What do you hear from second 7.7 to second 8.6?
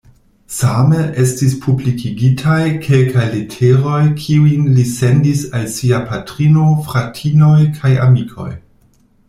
kaj amikoj.